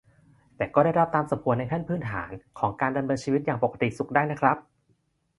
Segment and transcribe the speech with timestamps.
[0.57, 4.57] แต่ก็ได้รับตามสมควรในขั้นพื้นฐานของการดำเนินชีวิตอย่างปกติสุขได้นะครับ